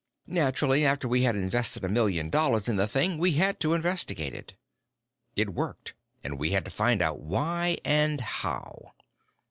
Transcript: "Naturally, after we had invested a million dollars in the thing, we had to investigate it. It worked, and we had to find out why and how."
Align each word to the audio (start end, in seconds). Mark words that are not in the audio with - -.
"Naturally, 0.25 0.83
after 0.83 1.07
we 1.07 1.21
had 1.21 1.35
invested 1.35 1.83
a 1.83 1.87
million 1.87 2.31
dollars 2.31 2.67
in 2.67 2.75
the 2.75 2.87
thing, 2.87 3.19
we 3.19 3.33
had 3.33 3.59
to 3.59 3.75
investigate 3.75 4.33
it. 4.33 4.55
It 5.35 5.49
worked, 5.49 5.93
and 6.23 6.39
we 6.39 6.53
had 6.53 6.65
to 6.65 6.71
find 6.71 7.03
out 7.03 7.19
why 7.21 7.77
and 7.85 8.19
how." 8.19 8.93